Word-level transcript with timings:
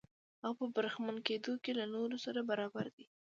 هغه 0.43 0.53
په 0.59 0.65
برخمن 0.75 1.17
کېدو 1.27 1.51
کې 1.63 1.71
له 1.79 1.85
نورو 1.93 2.17
سره 2.25 2.39
برابر 2.49 2.85
دی. 2.95 3.05